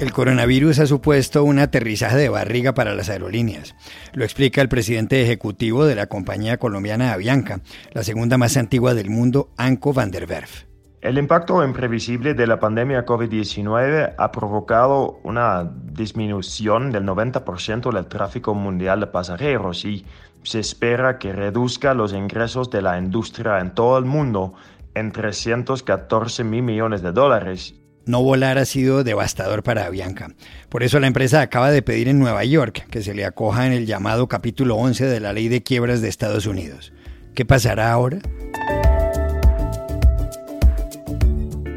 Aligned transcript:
El 0.00 0.14
coronavirus 0.14 0.78
ha 0.78 0.86
supuesto 0.86 1.44
un 1.44 1.58
aterrizaje 1.58 2.16
de 2.16 2.30
barriga 2.30 2.72
para 2.72 2.94
las 2.94 3.10
aerolíneas. 3.10 3.76
Lo 4.14 4.24
explica 4.24 4.62
el 4.62 4.70
presidente 4.70 5.22
ejecutivo 5.22 5.84
de 5.84 5.94
la 5.94 6.06
compañía 6.06 6.56
colombiana 6.56 7.12
Avianca, 7.12 7.60
la 7.92 8.02
segunda 8.02 8.38
más 8.38 8.56
antigua 8.56 8.94
del 8.94 9.10
mundo, 9.10 9.50
Anko 9.58 9.92
van 9.92 10.10
der 10.10 10.26
Werf. 10.26 10.64
El 11.02 11.18
impacto 11.18 11.62
imprevisible 11.62 12.32
de 12.32 12.46
la 12.46 12.58
pandemia 12.58 13.04
COVID-19 13.04 14.14
ha 14.16 14.32
provocado 14.32 15.20
una 15.22 15.70
disminución 15.92 16.90
del 16.92 17.04
90% 17.04 17.92
del 17.92 18.06
tráfico 18.06 18.54
mundial 18.54 19.00
de 19.00 19.06
pasajeros 19.08 19.84
y 19.84 20.06
se 20.42 20.60
espera 20.60 21.18
que 21.18 21.34
reduzca 21.34 21.92
los 21.92 22.14
ingresos 22.14 22.70
de 22.70 22.80
la 22.80 22.96
industria 22.96 23.58
en 23.58 23.74
todo 23.74 23.98
el 23.98 24.06
mundo 24.06 24.54
en 24.94 25.12
314 25.12 26.42
mil 26.42 26.62
millones 26.62 27.02
de 27.02 27.12
dólares 27.12 27.79
no 28.10 28.22
volar 28.22 28.58
ha 28.58 28.64
sido 28.64 29.04
devastador 29.04 29.62
para 29.62 29.86
Avianca. 29.86 30.34
Por 30.68 30.82
eso 30.82 31.00
la 31.00 31.06
empresa 31.06 31.40
acaba 31.40 31.70
de 31.70 31.82
pedir 31.82 32.08
en 32.08 32.18
Nueva 32.18 32.44
York 32.44 32.86
que 32.90 33.02
se 33.02 33.14
le 33.14 33.24
acoja 33.24 33.66
en 33.66 33.72
el 33.72 33.86
llamado 33.86 34.28
capítulo 34.28 34.76
11 34.76 35.06
de 35.06 35.20
la 35.20 35.32
ley 35.32 35.48
de 35.48 35.62
quiebras 35.62 36.02
de 36.02 36.08
Estados 36.08 36.46
Unidos. 36.46 36.92
¿Qué 37.34 37.44
pasará 37.44 37.92
ahora? 37.92 38.18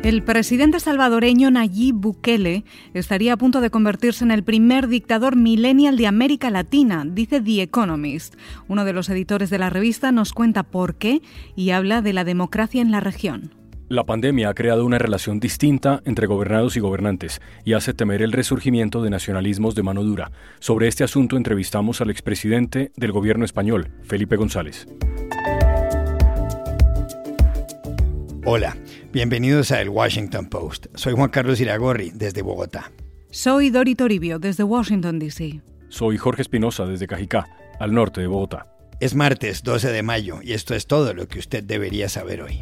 El 0.04 0.22
presidente 0.22 0.82
salvadoreño 0.82 1.50
Nayib 1.50 1.96
Bukele 1.96 2.66
estaría 2.94 3.32
a 3.32 3.38
punto 3.38 3.62
de 3.62 3.70
convertirse 3.70 4.26
en 4.26 4.32
el 4.32 4.44
primer 4.44 4.90
dictador 4.90 5.38
millennial 5.38 5.96
de 5.96 6.08
América 6.08 6.50
Latina, 6.50 7.06
dice 7.08 7.40
The 7.40 7.62
Economist. 7.62 8.36
Uno 8.68 8.84
de 8.84 8.92
los 8.92 9.08
editores 9.08 9.50
de 9.50 9.60
la 9.60 9.70
revista 9.70 10.12
nos 10.12 10.34
cuenta 10.34 10.64
por 10.64 10.96
qué 10.96 11.22
y 11.56 11.70
habla 11.70 12.02
de 12.02 12.12
la 12.12 12.26
democracia 12.26 12.82
en 12.82 12.92
la 12.92 13.00
región. 13.00 13.63
La 13.90 14.06
pandemia 14.06 14.50
ha 14.50 14.54
creado 14.54 14.86
una 14.86 14.98
relación 14.98 15.40
distinta 15.40 16.02
entre 16.06 16.26
gobernados 16.26 16.78
y 16.78 16.80
gobernantes 16.80 17.42
y 17.66 17.74
hace 17.74 17.94
temer 17.94 18.22
el 18.22 18.32
resurgimiento 18.32 19.04
de 19.04 19.10
nacionalismos 19.10 19.76
de 19.76 19.84
mano 19.84 20.04
dura. 20.04 20.32
Sobre 20.60 20.88
este 20.88 21.04
asunto 21.04 21.36
entrevistamos 21.36 22.00
al 22.00 22.10
expresidente 22.10 22.92
del 22.96 23.12
gobierno 23.12 23.44
español, 23.44 23.92
Felipe 24.04 24.38
González. 24.38 24.88
Hola, 28.46 28.78
bienvenidos 29.12 29.72
a 29.72 29.82
El 29.82 29.90
Washington 29.90 30.48
Post. 30.48 30.88
Soy 30.96 31.14
Juan 31.14 31.30
Carlos 31.30 31.60
Iragorri, 31.60 32.12
desde 32.14 32.42
Bogotá. 32.42 32.92
Soy 33.32 33.70
Dori 33.70 33.96
Toribio, 33.96 34.40
desde 34.40 34.64
Washington, 34.64 35.20
D.C. 35.20 35.62
Soy 35.90 36.18
Jorge 36.18 36.42
Espinosa, 36.42 36.86
desde 36.86 37.08
Cajicá, 37.08 37.48
al 37.80 37.94
norte 37.94 38.22
de 38.22 38.28
Bogotá. 38.28 38.66
Es 39.00 39.14
martes 39.14 39.64
12 39.64 39.92
de 39.92 40.04
mayo 40.04 40.40
y 40.42 40.54
esto 40.54 40.74
es 40.74 40.88
todo 40.88 41.14
lo 41.14 41.28
que 41.28 41.40
usted 41.40 41.64
debería 41.64 42.08
saber 42.08 42.42
hoy. 42.42 42.62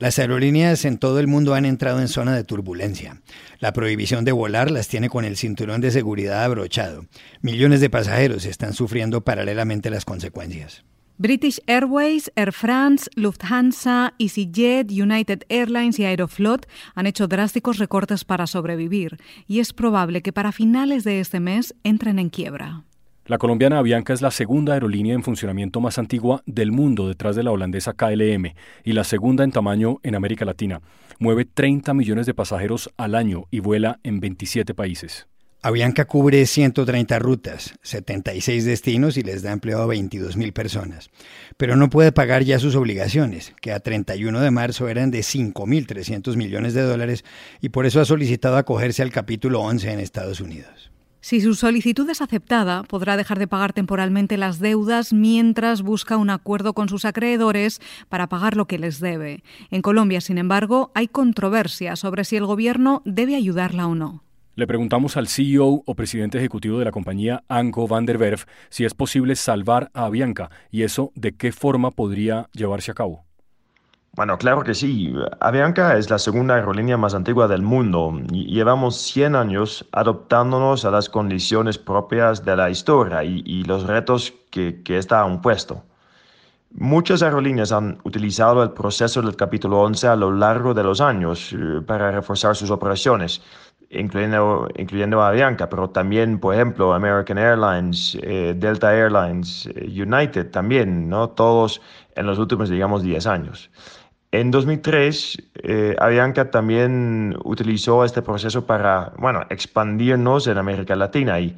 Las 0.00 0.20
aerolíneas 0.20 0.84
en 0.84 0.96
todo 0.96 1.18
el 1.18 1.26
mundo 1.26 1.54
han 1.54 1.64
entrado 1.64 2.00
en 2.00 2.06
zona 2.06 2.36
de 2.36 2.44
turbulencia. 2.44 3.20
La 3.58 3.72
prohibición 3.72 4.24
de 4.24 4.30
volar 4.30 4.70
las 4.70 4.86
tiene 4.86 5.08
con 5.08 5.24
el 5.24 5.36
cinturón 5.36 5.80
de 5.80 5.90
seguridad 5.90 6.44
abrochado. 6.44 7.06
Millones 7.42 7.80
de 7.80 7.90
pasajeros 7.90 8.44
están 8.44 8.74
sufriendo 8.74 9.24
paralelamente 9.24 9.90
las 9.90 10.04
consecuencias. 10.04 10.84
British 11.16 11.60
Airways, 11.66 12.30
Air 12.36 12.52
France, 12.52 13.10
Lufthansa, 13.16 14.14
EasyJet, 14.20 14.92
United 14.92 15.42
Airlines 15.48 15.98
y 15.98 16.04
Aeroflot 16.04 16.68
han 16.94 17.08
hecho 17.08 17.26
drásticos 17.26 17.78
recortes 17.78 18.24
para 18.24 18.46
sobrevivir 18.46 19.16
y 19.48 19.58
es 19.58 19.72
probable 19.72 20.22
que 20.22 20.32
para 20.32 20.52
finales 20.52 21.02
de 21.02 21.18
este 21.18 21.40
mes 21.40 21.74
entren 21.82 22.20
en 22.20 22.28
quiebra. 22.28 22.84
La 23.28 23.36
colombiana 23.36 23.78
Avianca 23.78 24.14
es 24.14 24.22
la 24.22 24.30
segunda 24.30 24.72
aerolínea 24.72 25.12
en 25.12 25.22
funcionamiento 25.22 25.82
más 25.82 25.98
antigua 25.98 26.42
del 26.46 26.72
mundo 26.72 27.06
detrás 27.08 27.36
de 27.36 27.42
la 27.42 27.50
holandesa 27.50 27.92
KLM 27.92 28.54
y 28.84 28.92
la 28.92 29.04
segunda 29.04 29.44
en 29.44 29.52
tamaño 29.52 29.98
en 30.02 30.14
América 30.14 30.46
Latina. 30.46 30.80
Mueve 31.18 31.44
30 31.44 31.92
millones 31.92 32.24
de 32.24 32.32
pasajeros 32.32 32.88
al 32.96 33.14
año 33.14 33.44
y 33.50 33.60
vuela 33.60 34.00
en 34.02 34.20
27 34.20 34.72
países. 34.72 35.26
Avianca 35.60 36.06
cubre 36.06 36.46
130 36.46 37.18
rutas, 37.18 37.74
76 37.82 38.64
destinos 38.64 39.18
y 39.18 39.22
les 39.22 39.42
da 39.42 39.52
empleo 39.52 39.82
a 39.82 39.86
22 39.86 40.38
mil 40.38 40.54
personas. 40.54 41.10
Pero 41.58 41.76
no 41.76 41.90
puede 41.90 42.12
pagar 42.12 42.44
ya 42.44 42.58
sus 42.58 42.76
obligaciones, 42.76 43.52
que 43.60 43.72
a 43.72 43.80
31 43.80 44.40
de 44.40 44.50
marzo 44.50 44.88
eran 44.88 45.10
de 45.10 45.18
5.300 45.18 46.34
millones 46.36 46.72
de 46.72 46.80
dólares 46.80 47.26
y 47.60 47.68
por 47.68 47.84
eso 47.84 48.00
ha 48.00 48.06
solicitado 48.06 48.56
acogerse 48.56 49.02
al 49.02 49.12
capítulo 49.12 49.60
11 49.60 49.92
en 49.92 50.00
Estados 50.00 50.40
Unidos. 50.40 50.90
Si 51.20 51.40
su 51.40 51.54
solicitud 51.54 52.08
es 52.08 52.20
aceptada, 52.20 52.84
podrá 52.84 53.16
dejar 53.16 53.38
de 53.38 53.48
pagar 53.48 53.72
temporalmente 53.72 54.36
las 54.36 54.60
deudas 54.60 55.12
mientras 55.12 55.82
busca 55.82 56.16
un 56.16 56.30
acuerdo 56.30 56.74
con 56.74 56.88
sus 56.88 57.04
acreedores 57.04 57.80
para 58.08 58.28
pagar 58.28 58.56
lo 58.56 58.66
que 58.66 58.78
les 58.78 59.00
debe. 59.00 59.42
En 59.70 59.82
Colombia, 59.82 60.20
sin 60.20 60.38
embargo, 60.38 60.92
hay 60.94 61.08
controversia 61.08 61.96
sobre 61.96 62.24
si 62.24 62.36
el 62.36 62.46
gobierno 62.46 63.02
debe 63.04 63.34
ayudarla 63.34 63.88
o 63.88 63.94
no. 63.94 64.22
Le 64.54 64.66
preguntamos 64.66 65.16
al 65.16 65.28
CEO 65.28 65.82
o 65.86 65.94
presidente 65.94 66.38
ejecutivo 66.38 66.78
de 66.78 66.84
la 66.84 66.90
compañía 66.90 67.44
Anko 67.48 67.86
van 67.86 68.06
der 68.06 68.16
Werf 68.16 68.44
si 68.70 68.84
es 68.84 68.94
posible 68.94 69.36
salvar 69.36 69.90
a 69.94 70.06
Avianca 70.06 70.50
y 70.70 70.82
eso 70.82 71.12
de 71.14 71.36
qué 71.36 71.52
forma 71.52 71.92
podría 71.92 72.48
llevarse 72.52 72.90
a 72.90 72.94
cabo. 72.94 73.27
Bueno, 74.12 74.36
claro 74.36 74.64
que 74.64 74.74
sí. 74.74 75.14
Avianca 75.40 75.96
es 75.96 76.10
la 76.10 76.18
segunda 76.18 76.56
aerolínea 76.56 76.96
más 76.96 77.14
antigua 77.14 77.46
del 77.46 77.62
mundo 77.62 78.12
llevamos 78.32 78.96
100 78.96 79.36
años 79.36 79.86
adoptándonos 79.92 80.84
a 80.84 80.90
las 80.90 81.08
condiciones 81.08 81.78
propias 81.78 82.44
de 82.44 82.56
la 82.56 82.70
historia 82.70 83.22
y, 83.22 83.62
los 83.64 83.84
retos 83.84 84.32
que, 84.50 84.82
que 84.82 84.98
esta 84.98 85.22
ha 85.22 85.40
puesto. 85.40 85.84
Muchas 86.70 87.22
aerolíneas 87.22 87.72
han 87.72 87.98
utilizado 88.04 88.62
el 88.62 88.72
proceso 88.72 89.22
del 89.22 89.36
capítulo 89.36 89.80
11 89.80 90.08
a 90.08 90.16
lo 90.16 90.30
largo 90.30 90.74
de 90.74 90.84
los 90.84 91.00
años 91.00 91.52
eh, 91.54 91.80
para 91.86 92.10
reforzar 92.10 92.56
sus 92.56 92.70
operaciones, 92.70 93.40
incluyendo, 93.90 94.68
incluyendo 94.76 95.22
Avianca, 95.22 95.68
pero 95.68 95.90
también, 95.90 96.38
por 96.38 96.54
ejemplo, 96.54 96.92
American 96.92 97.38
Airlines, 97.38 98.18
eh, 98.22 98.54
Delta 98.56 98.94
Airlines, 98.94 99.66
eh, 99.74 100.02
United 100.02 100.50
también, 100.50 101.08
¿no? 101.08 101.30
Todos 101.30 101.80
en 102.14 102.26
los 102.26 102.38
últimos, 102.38 102.68
digamos, 102.68 103.02
10 103.02 103.26
años. 103.26 103.70
En 104.30 104.50
2003, 104.50 105.42
eh, 105.62 105.96
Avianca 105.98 106.50
también 106.50 107.34
utilizó 107.44 108.04
este 108.04 108.20
proceso 108.20 108.66
para, 108.66 109.12
bueno, 109.16 109.46
expandirnos 109.48 110.46
en 110.48 110.58
América 110.58 110.94
Latina 110.96 111.40
y 111.40 111.56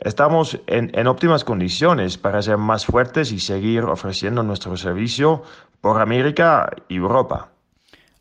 estamos 0.00 0.58
en, 0.66 0.90
en, 0.94 1.06
óptimas 1.06 1.44
condiciones 1.44 2.18
para 2.18 2.42
ser 2.42 2.56
más 2.56 2.86
fuertes 2.86 3.30
y 3.30 3.38
seguir 3.38 3.84
ofreciendo 3.84 4.42
nuestro 4.42 4.76
servicio 4.76 5.44
por 5.80 6.00
América 6.00 6.70
y 6.88 6.96
Europa. 6.96 7.51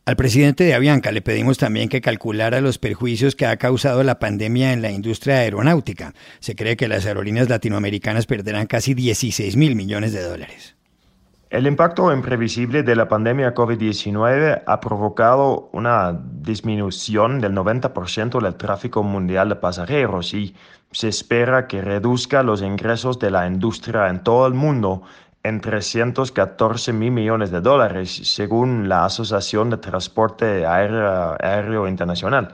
Al 0.03 0.15
presidente 0.15 0.63
de 0.63 0.73
Avianca 0.73 1.11
le 1.11 1.21
pedimos 1.21 1.59
también 1.59 1.87
que 1.87 2.01
calculara 2.01 2.59
los 2.59 2.79
perjuicios 2.79 3.35
que 3.35 3.45
ha 3.45 3.57
causado 3.57 4.01
la 4.03 4.17
pandemia 4.17 4.73
en 4.73 4.81
la 4.81 4.89
industria 4.89 5.37
aeronáutica. 5.37 6.15
Se 6.39 6.55
cree 6.55 6.75
que 6.75 6.87
las 6.87 7.05
aerolíneas 7.05 7.49
latinoamericanas 7.49 8.25
perderán 8.25 8.65
casi 8.65 8.95
16 8.95 9.55
mil 9.57 9.75
millones 9.75 10.11
de 10.11 10.23
dólares. 10.23 10.75
El 11.51 11.67
impacto 11.67 12.11
imprevisible 12.11 12.81
de 12.81 12.95
la 12.95 13.07
pandemia 13.07 13.53
COVID-19 13.53 14.63
ha 14.65 14.79
provocado 14.79 15.69
una 15.71 16.19
disminución 16.41 17.39
del 17.39 17.53
90% 17.53 18.41
del 18.41 18.55
tráfico 18.55 19.03
mundial 19.03 19.49
de 19.49 19.55
pasajeros 19.57 20.33
y 20.33 20.55
se 20.91 21.09
espera 21.09 21.67
que 21.67 21.81
reduzca 21.81 22.41
los 22.41 22.63
ingresos 22.63 23.19
de 23.19 23.29
la 23.29 23.45
industria 23.45 24.07
en 24.07 24.23
todo 24.23 24.47
el 24.47 24.55
mundo 24.55 25.03
en 25.43 25.61
314 25.61 26.93
mil 26.93 27.11
millones 27.11 27.51
de 27.51 27.61
dólares, 27.61 28.21
según 28.23 28.87
la 28.89 29.05
Asociación 29.05 29.69
de 29.69 29.77
Transporte 29.77 30.65
Aéreo, 30.65 31.87
Internacional. 31.87 32.53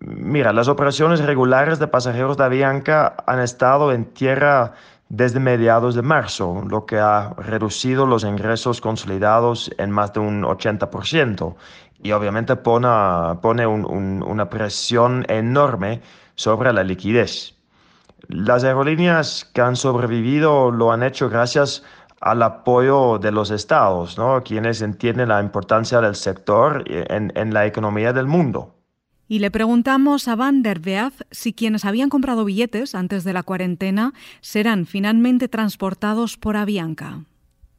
Mira, 0.00 0.52
las 0.52 0.68
operaciones 0.68 1.20
regulares 1.20 1.78
de 1.78 1.88
pasajeros 1.88 2.36
de 2.36 2.44
Avianca 2.44 3.16
han 3.26 3.40
estado 3.40 3.92
en 3.92 4.06
tierra 4.06 4.72
desde 5.08 5.40
mediados 5.40 5.94
de 5.94 6.02
marzo, 6.02 6.64
lo 6.68 6.86
que 6.86 6.98
ha 6.98 7.34
reducido 7.36 8.06
los 8.06 8.24
ingresos 8.24 8.80
consolidados 8.80 9.70
en 9.78 9.90
más 9.90 10.12
de 10.14 10.20
un 10.20 10.42
80% 10.42 11.54
y 12.02 12.12
obviamente 12.12 12.56
pone, 12.56 13.66
una 13.66 14.50
presión 14.50 15.24
enorme 15.28 16.00
sobre 16.34 16.72
la 16.72 16.82
liquidez. 16.82 17.54
Las 18.28 18.64
aerolíneas 18.64 19.44
que 19.52 19.60
han 19.60 19.76
sobrevivido 19.76 20.70
lo 20.70 20.92
han 20.92 21.02
hecho 21.02 21.28
gracias 21.28 21.82
al 22.22 22.42
apoyo 22.42 23.18
de 23.18 23.32
los 23.32 23.50
estados, 23.50 24.16
¿no? 24.16 24.42
quienes 24.42 24.80
entienden 24.80 25.28
la 25.28 25.40
importancia 25.40 26.00
del 26.00 26.14
sector 26.14 26.84
en, 26.86 27.32
en 27.34 27.52
la 27.52 27.66
economía 27.66 28.12
del 28.12 28.26
mundo. 28.26 28.76
Y 29.28 29.38
le 29.38 29.50
preguntamos 29.50 30.28
a 30.28 30.36
Van 30.36 30.62
der 30.62 30.80
Weaf 30.84 31.22
si 31.30 31.52
quienes 31.52 31.84
habían 31.84 32.10
comprado 32.10 32.44
billetes 32.44 32.94
antes 32.94 33.24
de 33.24 33.32
la 33.32 33.42
cuarentena 33.42 34.12
serán 34.40 34.86
finalmente 34.86 35.48
transportados 35.48 36.36
por 36.36 36.56
Avianca. 36.56 37.20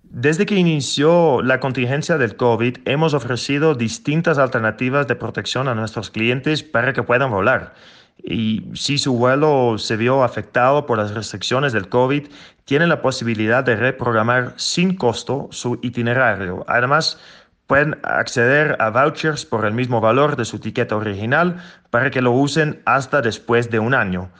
Desde 0.04 0.46
que 0.46 0.56
inició 0.56 1.42
la 1.42 1.60
contingencia 1.60 2.18
del 2.18 2.36
COVID, 2.36 2.78
hemos 2.86 3.14
ofrecido 3.14 3.76
distintas 3.76 4.38
alternativas 4.38 5.08
de 5.08 5.16
protección 5.16 5.68
a 5.68 5.76
nuestros 5.76 6.10
clientes 6.10 6.64
para 6.64 6.94
que 6.94 7.04
puedan 7.04 7.32
volar 7.32 7.74
y 8.22 8.64
si 8.74 8.98
su 8.98 9.18
vuelo 9.18 9.78
se 9.78 9.98
vio 9.98 10.24
afectado 10.24 10.86
por 10.86 10.98
las 10.98 11.14
restricciones 11.14 11.74
del 11.74 11.90
COVID, 11.90 12.28
tienen 12.66 12.90
la 12.90 13.02
posibilidad 13.02 13.64
de 13.64 13.76
reprogramar 13.76 14.54
sin 14.58 14.96
costo 14.96 15.48
su 15.52 15.80
itinerario. 15.82 16.64
Además, 16.68 17.20
pueden 17.68 17.98
acceder 18.04 18.76
a 18.80 18.90
vouchers 18.90 19.46
por 19.46 19.66
el 19.66 19.74
mismo 19.74 20.02
valor 20.02 20.36
de 20.36 20.46
su 20.46 20.60
ticket 20.60 20.92
original 20.92 21.58
para 21.90 22.12
que 22.12 22.22
lo 22.22 22.32
usen 22.32 22.82
hasta 22.86 23.22
después 23.22 23.70
de 23.70 23.80
un 23.80 23.94
año. 23.94 24.32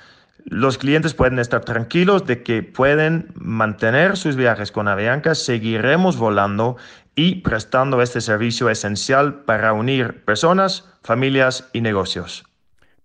Los 0.46 0.78
clientes 0.78 1.14
pueden 1.14 1.40
estar 1.40 1.64
tranquilos 1.64 2.26
de 2.26 2.44
que 2.44 2.64
pueden 2.64 3.32
mantener 3.36 4.18
sus 4.18 4.36
viajes 4.36 4.72
con 4.72 4.90
Avianca, 4.90 5.36
seguiremos 5.36 6.18
volando 6.18 6.76
y 7.16 7.36
prestando 7.36 8.02
este 8.02 8.20
servicio 8.20 8.70
esencial 8.70 9.44
para 9.46 9.72
unir 9.72 10.24
personas, 10.26 10.90
familias 11.02 11.70
y 11.72 11.82
negocios. 11.82 12.44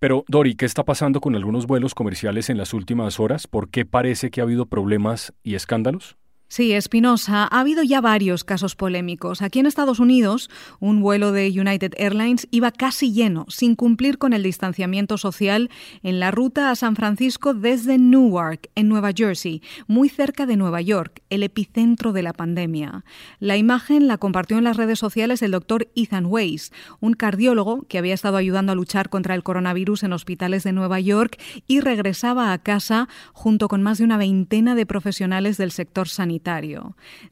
Pero, 0.01 0.25
Dori, 0.29 0.55
¿qué 0.55 0.65
está 0.65 0.85
pasando 0.85 1.21
con 1.21 1.35
algunos 1.35 1.67
vuelos 1.67 1.95
comerciales 1.95 2.51
en 2.51 2.57
las 2.57 2.73
últimas 2.73 3.19
horas? 3.19 3.49
¿Por 3.49 3.69
qué 3.69 3.85
parece 3.85 4.31
que 4.31 4.41
ha 4.41 4.45
habido 4.45 4.67
problemas 4.67 5.35
y 5.43 5.57
escándalos? 5.57 6.17
Sí, 6.51 6.73
Espinosa, 6.73 7.47
ha 7.51 7.61
habido 7.61 7.83
ya 7.83 8.01
varios 8.01 8.43
casos 8.43 8.75
polémicos. 8.75 9.43
Aquí 9.43 9.59
en 9.59 9.67
Estados 9.67 10.01
Unidos, 10.01 10.49
un 10.81 11.03
vuelo 11.03 11.31
de 11.31 11.51
United 11.51 11.93
Airlines 11.99 12.49
iba 12.51 12.73
casi 12.73 13.13
lleno, 13.13 13.45
sin 13.51 13.77
cumplir 13.77 14.17
con 14.17 14.33
el 14.33 14.43
distanciamiento 14.43 15.19
social, 15.19 15.69
en 16.03 16.21
la 16.21 16.31
ruta 16.31 16.71
a 16.71 16.75
San 16.75 16.97
Francisco 16.97 17.53
desde 17.53 17.99
Newark, 17.99 18.71
en 18.77 18.89
Nueva 18.89 19.11
Jersey, 19.15 19.61
muy 19.89 20.09
cerca 20.09 20.47
de 20.47 20.57
Nueva 20.57 20.81
York, 20.81 21.21
el 21.29 21.43
epicentro 21.43 22.15
de 22.15 22.23
la 22.23 22.33
pandemia. 22.33 23.05
La 23.41 23.59
imagen 23.59 24.09
la 24.09 24.17
compartió 24.17 24.57
en 24.57 24.65
las 24.65 24.79
redes 24.79 24.99
sociales 24.99 25.43
el 25.43 25.51
doctor 25.51 25.89
Ethan 25.97 26.25
Weiss, 26.25 26.73
un 27.01 27.13
cardiólogo 27.13 27.83
que 27.89 27.99
había 27.99 28.15
estado 28.15 28.39
ayudando 28.39 28.73
a 28.73 28.75
luchar 28.75 29.11
contra 29.11 29.35
el 29.35 29.43
coronavirus 29.43 30.05
en 30.05 30.15
hospitales 30.15 30.65
de 30.65 30.73
Nueva 30.73 30.99
York 30.99 31.39
y 31.67 31.81
regresaba 31.81 32.55
a 32.55 32.59
casa 32.59 33.07
junto 33.35 33.69
con 33.69 33.83
más 33.83 33.99
de 33.99 34.05
una 34.05 34.17
veintena 34.17 34.75
de 34.75 34.87
profesionales 34.87 35.59
del 35.59 35.73
sector 35.73 36.09
sanitario 36.09 36.38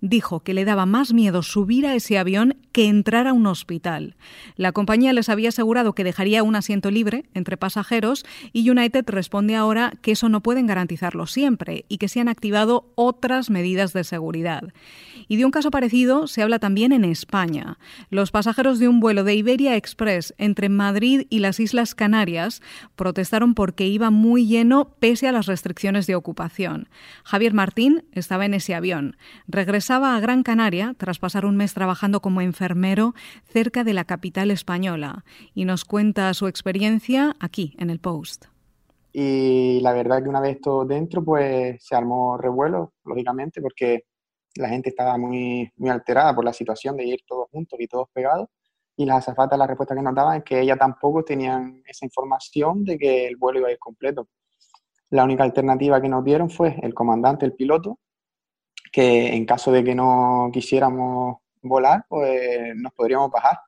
Dijo 0.01 0.41
que 0.41 0.55
le 0.55 0.65
daba 0.65 0.87
más 0.87 1.13
miedo 1.13 1.43
subir 1.43 1.87
a 1.87 1.95
ese 1.95 2.19
avión 2.19 2.57
que 2.73 2.89
entrar 2.89 3.27
a 3.27 3.33
un 3.33 3.47
hospital. 3.47 4.17
La 4.57 4.73
compañía 4.73 5.13
les 5.13 5.29
había 5.29 5.49
asegurado 5.49 5.95
que 5.95 6.05
dejaría 6.05 6.43
un 6.43 6.57
asiento 6.57 6.91
libre 6.91 7.25
entre 7.35 7.57
pasajeros 7.57 8.25
y 8.53 8.69
United 8.69 9.05
responde 9.07 9.57
ahora 9.57 9.93
que 10.03 10.13
eso 10.13 10.29
no 10.29 10.43
pueden 10.43 10.67
garantizarlo 10.67 11.27
siempre 11.27 11.85
y 11.89 11.99
que 11.99 12.09
se 12.09 12.21
han 12.21 12.29
activado 12.29 12.93
otras 12.95 13.51
medidas 13.51 13.93
de 13.93 14.05
seguridad. 14.05 14.73
Y 15.29 15.37
de 15.37 15.45
un 15.45 15.51
caso 15.51 15.71
parecido 15.71 16.27
se 16.27 16.43
habla 16.43 16.59
también 16.59 16.93
en 16.93 17.05
España. 17.05 17.79
Los 18.11 18.31
pasajeros 18.31 18.79
de 18.79 18.89
un 18.89 19.01
vuelo 19.01 19.25
de 19.25 19.35
Iberia 19.35 19.77
Express 19.77 20.35
entre 20.39 20.69
Madrid 20.69 21.27
y 21.31 21.41
las 21.41 21.61
Islas 21.61 21.95
Canarias 21.95 22.63
protestaron 22.97 23.55
porque 23.55 23.87
iba 23.87 24.11
muy 24.11 24.47
lleno 24.47 24.95
pese 25.01 25.29
a 25.29 25.33
las 25.33 25.47
restricciones 25.47 26.07
de 26.07 26.15
ocupación. 26.15 26.89
Javier 27.25 27.55
Martín 27.55 28.05
estaba 28.13 28.47
en 28.47 28.55
ese 28.55 28.75
avión 28.75 28.96
Regresaba 29.49 30.17
a 30.17 30.21
Gran 30.21 30.43
Canaria 30.43 30.95
tras 30.97 31.19
pasar 31.19 31.47
un 31.47 31.57
mes 31.57 31.75
trabajando 31.75 32.21
como 32.21 32.41
enfermero 32.41 33.15
cerca 33.45 33.85
de 33.85 33.95
la 33.95 34.05
capital 34.05 34.51
española 34.51 35.25
y 35.55 35.65
nos 35.65 35.85
cuenta 35.85 36.33
su 36.35 36.47
experiencia 36.47 37.37
aquí 37.41 37.75
en 37.79 37.91
el 37.91 37.99
Post. 37.99 38.47
Y 39.13 39.81
la 39.81 39.95
verdad 39.95 40.23
que 40.23 40.29
una 40.29 40.41
vez 40.41 40.61
todo 40.61 40.85
dentro, 40.85 41.25
pues 41.25 41.83
se 41.83 41.97
armó 41.97 42.37
revuelo, 42.37 42.93
lógicamente, 43.05 43.63
porque 43.63 44.05
la 44.57 44.69
gente 44.69 44.91
estaba 44.91 45.17
muy, 45.17 45.73
muy 45.77 45.89
alterada 45.91 46.35
por 46.35 46.45
la 46.45 46.53
situación 46.53 46.97
de 46.97 47.05
ir 47.05 47.21
todos 47.27 47.49
juntos 47.51 47.79
y 47.81 47.87
todos 47.87 48.09
pegados. 48.13 48.49
Y 48.95 49.05
las 49.07 49.19
azafatas, 49.19 49.59
la 49.59 49.67
respuesta 49.67 49.95
que 49.95 50.03
nos 50.03 50.15
daban 50.15 50.39
es 50.39 50.45
que 50.45 50.61
ellas 50.61 50.79
tampoco 50.79 51.25
tenían 51.25 51.83
esa 51.87 52.05
información 52.05 52.85
de 52.85 52.99
que 52.99 53.27
el 53.27 53.37
vuelo 53.37 53.61
iba 53.61 53.69
a 53.69 53.73
ir 53.73 53.79
completo. 53.79 54.29
La 55.11 55.25
única 55.25 55.45
alternativa 55.45 56.01
que 56.01 56.09
nos 56.09 56.25
dieron 56.25 56.51
fue 56.51 56.77
el 56.83 56.93
comandante, 56.93 57.47
el 57.47 57.55
piloto, 57.55 57.99
que 58.97 59.37
en 59.37 59.45
caso 59.45 59.73
de 59.73 59.85
que 59.85 59.95
no 59.95 60.49
quisiéramos 60.51 61.37
volar, 61.61 62.07
pues 62.09 62.75
nos 62.77 62.95
podríamos 62.95 63.31
bajar, 63.31 63.59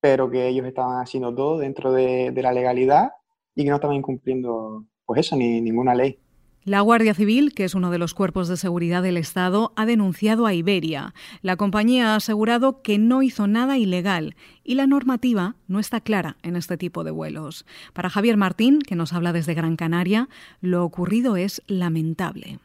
pero 0.00 0.30
que 0.30 0.46
ellos 0.46 0.64
estaban 0.64 1.02
haciendo 1.02 1.34
todo 1.34 1.58
dentro 1.58 1.90
de, 1.90 2.32
la 2.36 2.52
legalidad 2.52 3.10
y 3.56 3.64
que 3.64 3.70
no 3.70 3.74
estaban 3.74 3.96
incumpliendo, 3.96 4.84
pues 5.04 5.22
eso, 5.22 5.34
ni 5.34 5.60
ninguna 5.60 5.92
ley. 5.92 6.20
La 6.62 6.82
Guardia 6.82 7.14
Civil, 7.14 7.52
que 7.52 7.64
es 7.64 7.74
uno 7.74 7.90
de 7.90 7.98
los 7.98 8.14
cuerpos 8.14 8.46
de 8.46 8.56
seguridad 8.56 9.02
del 9.02 9.16
Estado, 9.16 9.72
ha 9.74 9.86
denunciado 9.86 10.46
a 10.46 10.54
Iberia. 10.54 11.14
La 11.42 11.56
compañía 11.56 12.12
ha 12.12 12.14
asegurado 12.14 12.80
que 12.80 12.96
no 12.96 13.22
hizo 13.22 13.48
nada 13.48 13.76
ilegal 13.76 14.36
y 14.62 14.76
la 14.76 14.86
normativa 14.86 15.56
no 15.66 15.80
está 15.80 16.00
clara 16.00 16.36
en 16.44 16.54
este 16.54 16.76
tipo 16.76 17.02
de 17.02 17.10
vuelos. 17.10 17.66
Para 17.92 18.08
Javier 18.08 18.36
Martín, 18.36 18.78
que 18.82 18.94
nos 18.94 19.12
habla 19.12 19.32
desde 19.32 19.54
Gran 19.54 19.74
Canaria, 19.74 20.28
lo 20.60 20.84
ocurrido 20.84 21.36
es 21.36 21.60
lamentable. 21.66 22.60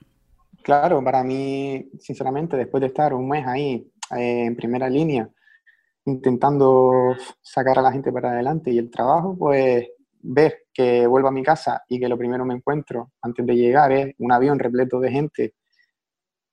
Claro, 0.64 1.04
para 1.04 1.24
mí, 1.24 1.90
sinceramente, 2.00 2.56
después 2.56 2.80
de 2.80 2.88
estar 2.88 3.14
un 3.14 3.28
mes 3.28 3.46
ahí 3.46 3.92
eh, 4.16 4.46
en 4.46 4.56
primera 4.56 4.90
línea, 4.90 5.30
intentando 6.06 7.16
sacar 7.42 7.80
a 7.80 7.82
la 7.82 7.92
gente 7.92 8.12
para 8.14 8.32
adelante 8.32 8.72
y 8.72 8.78
el 8.78 8.90
trabajo, 8.90 9.36
pues 9.38 9.90
ver 10.22 10.68
que 10.74 11.06
vuelvo 11.06 11.28
a 11.28 11.32
mi 11.32 11.44
casa 11.44 11.84
y 11.90 12.00
que 12.00 12.08
lo 12.08 12.18
primero 12.18 12.46
me 12.46 12.56
encuentro 12.56 13.12
antes 13.22 13.46
de 13.46 13.56
llegar 13.56 13.92
es 13.92 14.16
un 14.20 14.32
avión 14.32 14.58
repleto 14.58 15.00
de 15.02 15.12
gente 15.12 15.56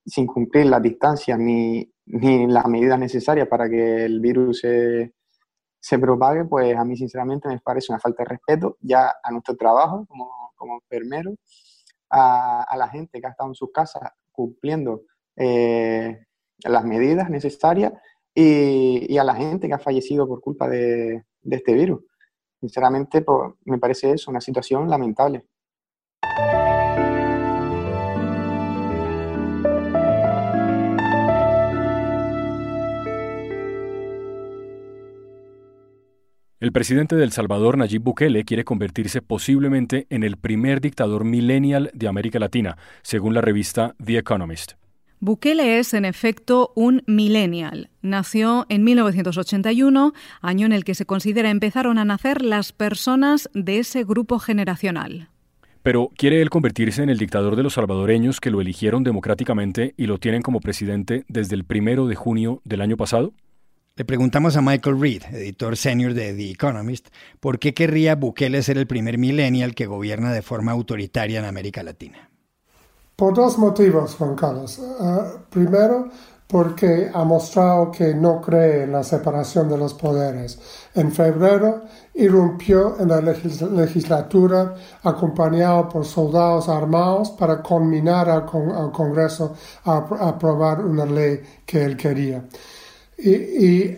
sin 0.05 0.27
cumplir 0.27 0.67
las 0.67 0.83
distancias 0.83 1.39
ni, 1.39 1.89
ni 2.07 2.49
las 2.49 2.67
medidas 2.67 2.99
necesarias 2.99 3.47
para 3.49 3.69
que 3.69 4.07
el 4.07 4.21
virus 4.21 4.61
se, 4.61 5.15
se, 5.79 5.99
propague, 6.01 6.47
pues 6.47 6.77
a 6.77 6.85
mí 6.85 6.97
sinceramente 6.97 7.49
me 7.49 7.61
parece 7.61 7.93
una 7.93 8.01
falta 8.01 8.25
de 8.25 8.31
respeto 8.31 8.77
ya 8.81 9.15
a 9.23 9.31
nuestro 9.31 9.57
trabajo 9.57 10.05
como, 10.09 10.31
como 10.57 10.75
enfermero 10.77 11.33
a, 12.11 12.75
la 12.77 12.89
gente 12.89 13.21
que 13.21 13.27
ha 13.27 13.31
estado 13.31 13.51
en 13.51 13.55
sus 13.55 13.71
casas 13.73 14.11
cumpliendo 14.33 15.03
eh, 15.37 16.27
las 16.65 16.85
medidas 16.85 17.31
necesarias 17.31 17.93
y, 18.35 19.17
a 19.17 19.25
la 19.25 19.35
gente 19.35 19.69
que 19.69 19.75
ha 19.75 19.79
fallecido 19.79 20.27
por 20.27 20.41
culpa 20.41 20.69
de, 20.69 21.25
este 21.43 21.73
virus. 21.75 22.03
Sinceramente, 22.61 23.23
pues, 23.23 23.53
me 23.65 23.79
parece 23.79 24.13
eso 24.13 24.31
una 24.31 24.41
situación 24.41 24.89
lamentable. 24.89 25.47
El 36.61 36.73
presidente 36.73 37.17
de 37.17 37.25
El 37.25 37.33
Salvador, 37.33 37.79
Nayib 37.79 38.03
Bukele, 38.03 38.45
quiere 38.45 38.65
convertirse 38.65 39.23
posiblemente 39.23 40.07
en 40.11 40.23
el 40.23 40.37
primer 40.37 40.83
dictador 40.83 41.25
millennial 41.25 41.91
de 41.95 42.07
América 42.07 42.39
Latina, 42.39 42.77
según 43.01 43.33
la 43.33 43.41
revista 43.41 43.95
The 44.05 44.19
Economist. 44.19 44.73
Bukele 45.21 45.79
es, 45.79 45.95
en 45.95 46.05
efecto, 46.05 46.75
un 46.77 47.03
millennial. 47.07 47.89
Nació 48.03 48.67
en 48.69 48.85
1981, 48.85 50.13
año 50.43 50.67
en 50.67 50.73
el 50.73 50.85
que 50.85 50.95
se 50.95 51.07
considera 51.07 51.49
empezaron 51.49 51.97
a 51.97 52.05
nacer 52.05 52.43
las 52.43 52.73
personas 52.73 53.49
de 53.55 53.79
ese 53.79 54.05
grupo 54.05 54.39
generacional. 54.39 55.31
Pero 55.83 56.11
¿quiere 56.15 56.43
él 56.43 56.51
convertirse 56.51 57.03
en 57.03 57.09
el 57.09 57.17
dictador 57.17 57.57
de 57.57 57.63
los 57.63 57.73
salvadoreños 57.73 58.39
que 58.39 58.51
lo 58.51 58.61
eligieron 58.61 59.03
democráticamente 59.03 59.95
y 59.97 60.05
lo 60.05 60.19
tienen 60.19 60.43
como 60.43 60.61
presidente 60.61 61.25
desde 61.27 61.55
el 61.55 61.65
primero 61.65 62.07
de 62.07 62.17
junio 62.17 62.61
del 62.67 62.83
año 62.83 62.99
pasado? 62.99 63.33
Le 64.01 64.07
preguntamos 64.07 64.57
a 64.57 64.63
Michael 64.63 64.99
Reed, 64.99 65.25
editor 65.31 65.77
senior 65.77 66.15
de 66.15 66.33
The 66.33 66.53
Economist, 66.53 67.09
por 67.39 67.59
qué 67.59 67.75
querría 67.75 68.15
Bukele 68.15 68.63
ser 68.63 68.79
el 68.79 68.87
primer 68.87 69.19
millennial 69.19 69.75
que 69.75 69.85
gobierna 69.85 70.33
de 70.33 70.41
forma 70.41 70.73
autoritaria 70.73 71.39
en 71.39 71.45
América 71.45 71.83
Latina. 71.83 72.31
Por 73.15 73.35
dos 73.35 73.59
motivos, 73.59 74.15
Juan 74.15 74.37
Carlos. 74.37 74.79
Uh, 74.79 75.43
primero, 75.51 76.09
porque 76.47 77.11
ha 77.13 77.25
mostrado 77.25 77.91
que 77.91 78.15
no 78.15 78.41
cree 78.41 78.85
en 78.85 78.93
la 78.93 79.05
separación 79.05 79.69
de 79.69 79.77
los 79.77 79.93
poderes. 79.93 80.59
En 80.95 81.13
febrero 81.13 81.83
irrumpió 82.15 82.99
en 82.99 83.09
la 83.09 83.21
legislatura 83.21 84.77
acompañado 85.03 85.91
por 85.91 86.07
soldados 86.07 86.71
armados 86.71 87.33
para 87.33 87.63
conminar 87.63 88.31
al, 88.31 88.47
Congreso 88.47 89.55
a 89.85 89.99
aprobar 89.99 90.83
una 90.83 91.05
ley 91.05 91.43
que 91.67 91.85
él 91.85 91.99
quería. 91.99 92.43
Y, 93.23 93.97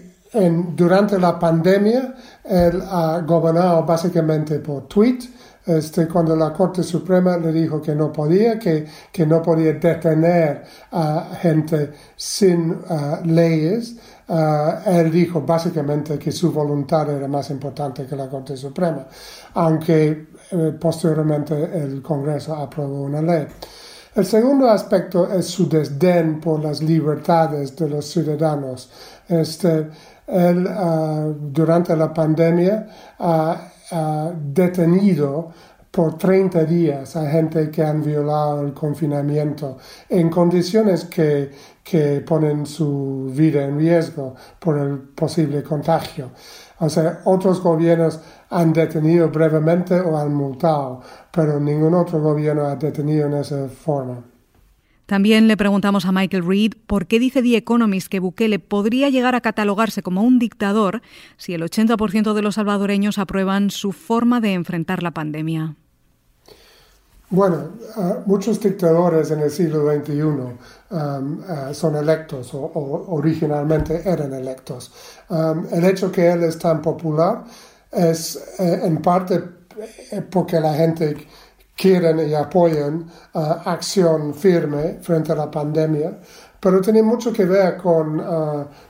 durante 0.74 1.18
la 1.18 1.38
pandemia, 1.38 2.14
él 2.44 2.82
ha 2.88 3.20
gobernado 3.20 3.84
básicamente 3.84 4.60
por 4.60 4.88
tweet, 4.88 5.18
este, 5.64 6.08
cuando 6.08 6.34
la 6.34 6.52
Corte 6.52 6.82
Suprema 6.82 7.36
le 7.36 7.52
dijo 7.52 7.80
que 7.80 7.94
no 7.94 8.12
podía, 8.12 8.58
que, 8.58 8.86
que 9.12 9.26
no 9.26 9.40
podía 9.42 9.74
detener 9.74 10.64
a 10.90 11.36
gente 11.40 11.92
sin 12.16 12.70
uh, 12.70 13.24
leyes, 13.24 13.96
uh, 14.28 14.88
él 14.90 15.12
dijo 15.12 15.42
básicamente 15.42 16.18
que 16.18 16.32
su 16.32 16.50
voluntad 16.50 17.10
era 17.10 17.28
más 17.28 17.50
importante 17.50 18.06
que 18.06 18.16
la 18.16 18.28
Corte 18.28 18.56
Suprema, 18.56 19.06
aunque 19.54 20.26
eh, 20.50 20.76
posteriormente 20.78 21.54
el 21.54 22.02
Congreso 22.02 22.54
aprobó 22.56 23.02
una 23.02 23.22
ley. 23.22 23.46
El 24.14 24.26
segundo 24.26 24.68
aspecto 24.68 25.32
es 25.32 25.46
su 25.46 25.68
desdén 25.68 26.38
por 26.38 26.60
las 26.62 26.82
libertades 26.82 27.74
de 27.76 27.88
los 27.88 28.04
ciudadanos. 28.06 28.90
Este, 29.26 29.88
él, 30.26 30.66
uh, 30.66 31.34
durante 31.50 31.96
la 31.96 32.12
pandemia, 32.12 32.88
ha 33.18 33.68
detenido 34.34 35.50
por 35.90 36.16
30 36.16 36.64
días 36.64 37.16
a 37.16 37.30
gente 37.30 37.70
que 37.70 37.82
han 37.82 38.02
violado 38.02 38.62
el 38.62 38.72
confinamiento 38.72 39.76
en 40.08 40.30
condiciones 40.30 41.04
que, 41.04 41.50
que 41.84 42.22
ponen 42.22 42.64
su 42.64 43.30
vida 43.34 43.64
en 43.64 43.78
riesgo 43.78 44.34
por 44.58 44.78
el 44.78 44.98
posible 44.98 45.62
contagio. 45.62 46.30
O 46.78 46.88
sea, 46.88 47.20
otros 47.24 47.60
gobiernos 47.62 48.20
han 48.52 48.72
detenido 48.72 49.30
brevemente 49.30 49.98
o 50.00 50.16
han 50.16 50.34
multado, 50.34 51.00
pero 51.32 51.58
ningún 51.58 51.94
otro 51.94 52.20
gobierno 52.20 52.66
ha 52.66 52.76
detenido 52.76 53.26
en 53.26 53.34
esa 53.34 53.68
forma. 53.68 54.22
También 55.06 55.48
le 55.48 55.56
preguntamos 55.56 56.06
a 56.06 56.12
Michael 56.12 56.46
Reed 56.46 56.72
por 56.86 57.06
qué 57.06 57.18
dice 57.18 57.42
The 57.42 57.56
Economist 57.56 58.08
que 58.08 58.20
Bukele 58.20 58.58
podría 58.58 59.10
llegar 59.10 59.34
a 59.34 59.40
catalogarse 59.40 60.02
como 60.02 60.22
un 60.22 60.38
dictador 60.38 61.02
si 61.36 61.54
el 61.54 61.62
80% 61.62 62.32
de 62.34 62.42
los 62.42 62.54
salvadoreños 62.54 63.18
aprueban 63.18 63.70
su 63.70 63.92
forma 63.92 64.40
de 64.40 64.52
enfrentar 64.52 65.02
la 65.02 65.10
pandemia. 65.10 65.76
Bueno, 67.28 67.70
ah, 67.96 68.18
muchos 68.26 68.60
dictadores 68.60 69.30
en 69.30 69.40
el 69.40 69.50
siglo 69.50 69.90
XXI 69.90 70.22
um, 70.22 71.40
ah, 71.48 71.70
son 71.72 71.96
electos 71.96 72.52
o, 72.52 72.70
originalmente 73.08 74.02
eran 74.04 74.34
electos. 74.34 74.92
Um, 75.30 75.66
el 75.72 75.84
hecho 75.86 76.12
que 76.12 76.30
él 76.30 76.44
es 76.44 76.58
tan 76.58 76.82
popular 76.82 77.44
es 77.92 78.36
eh, 78.58 78.80
en 78.84 79.02
parte 79.02 79.44
eh, 80.10 80.22
porque 80.22 80.58
la 80.58 80.74
gente 80.74 81.28
quieren 81.76 82.28
y 82.28 82.34
apoyan 82.34 83.06
uh, 83.34 83.38
acción 83.64 84.34
firme 84.34 84.98
frente 85.00 85.32
a 85.32 85.34
la 85.34 85.50
pandemia, 85.50 86.18
pero 86.60 86.80
tiene 86.80 87.02
mucho 87.02 87.32
que 87.32 87.44
ver 87.44 87.76
con, 87.76 88.24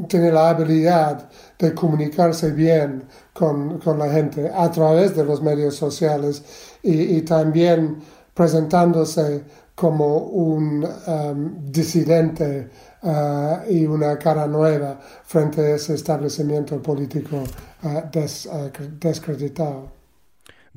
tiene 0.07 0.31
la 0.31 0.49
habilidad 0.49 1.27
de 1.57 1.73
comunicarse 1.73 2.51
bien 2.51 3.05
con, 3.33 3.81
la 3.97 4.09
gente 4.11 4.51
a 4.55 4.69
través 4.69 5.15
de 5.15 5.25
los 5.25 5.41
medios 5.41 5.75
sociales 5.75 6.43
y, 6.83 7.17
y 7.17 7.21
también 7.23 7.97
presentándose 8.35 9.43
como 9.75 10.17
un 10.17 10.85
um, 10.85 11.71
disidente 11.71 12.69
uh, 13.03 13.69
y 13.69 13.85
una 13.85 14.17
cara 14.17 14.47
nueva 14.47 14.99
frente 15.23 15.61
a 15.61 15.75
ese 15.75 15.93
establecimiento 15.93 16.81
político 16.81 17.43
uh, 17.83 17.87
uh, 17.87 18.71
descreditado. 18.99 19.93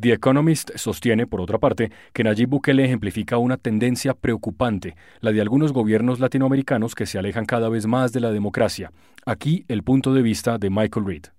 The 0.01 0.13
Economist 0.13 0.71
sostiene, 0.77 1.27
por 1.27 1.41
otra 1.41 1.59
parte, 1.59 1.91
que 2.13 2.23
Nayib 2.23 2.51
Bukele 2.51 2.85
ejemplifica 2.85 3.39
una 3.39 3.57
tendencia 3.57 4.15
preocupante, 4.15 4.95
la 5.21 5.33
de 5.33 5.41
algunos 5.41 5.73
gobiernos 5.73 6.21
latinoamericanos 6.21 6.95
que 6.95 7.07
se 7.07 7.19
alejan 7.19 7.47
cada 7.47 7.69
vez 7.69 7.87
más 7.87 8.13
de 8.13 8.21
la 8.21 8.31
democracia. 8.31 8.93
Aquí 9.27 9.65
el 9.67 9.83
punto 9.83 10.15
de 10.15 10.23
vista 10.23 10.59
de 10.59 10.71
Michael 10.71 11.05
Reed. 11.05 11.38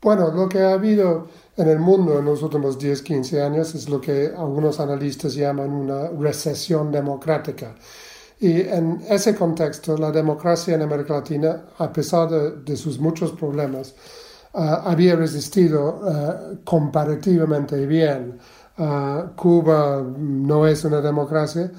Bueno, 0.00 0.30
lo 0.30 0.48
que 0.48 0.60
ha 0.60 0.74
habido 0.74 1.26
en 1.56 1.68
el 1.68 1.80
mundo 1.80 2.20
en 2.20 2.24
los 2.26 2.40
últimos 2.42 2.78
10, 2.78 3.02
15 3.02 3.42
años 3.42 3.74
es 3.74 3.88
lo 3.88 4.00
que 4.00 4.32
algunos 4.36 4.78
analistas 4.78 5.34
llaman 5.34 5.72
una 5.72 6.08
recesión 6.10 6.92
democrática. 6.92 7.74
Y 8.38 8.60
en 8.60 9.02
ese 9.08 9.34
contexto, 9.34 9.96
la 9.96 10.12
democracia 10.12 10.76
en 10.76 10.82
América 10.82 11.14
Latina, 11.14 11.64
a 11.78 11.92
pesar 11.92 12.28
de, 12.30 12.76
sus 12.76 13.00
muchos 13.00 13.32
problemas, 13.32 13.94
ah, 14.54 14.82
había 14.84 15.16
resistido 15.16 16.00
uh, 16.00 16.64
comparativamente 16.64 17.84
bien. 17.86 18.38
Ah, 18.78 19.32
Cuba 19.34 20.04
no 20.16 20.66
es 20.68 20.84
una 20.84 21.00
democracia. 21.00 21.72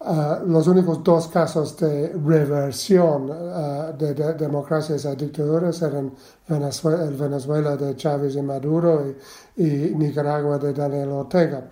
Uh, 0.00 0.46
los 0.46 0.68
únicos 0.68 1.02
dos 1.02 1.26
casos 1.26 1.76
de 1.76 2.12
reversión 2.24 3.30
uh, 3.30 3.96
de, 3.98 4.14
democracias 4.34 5.04
a 5.04 5.16
dictaduras 5.16 5.82
eran 5.82 6.12
Venezuela, 6.46 7.02
el 7.02 7.16
Venezuela 7.16 7.76
de 7.76 7.96
Chávez 7.96 8.36
y 8.36 8.42
Maduro 8.42 9.12
y, 9.56 9.64
Nicaragua 9.64 10.56
de 10.58 10.72
Daniel 10.72 11.08
Ortega. 11.08 11.64